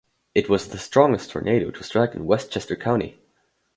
It 0.33 0.49
was 0.49 0.67
the 0.67 0.79
strongest 0.79 1.29
tornado 1.29 1.69
to 1.69 1.83
strike 1.83 2.15
in 2.15 2.25
Westchester 2.25 2.75
County. 2.75 3.19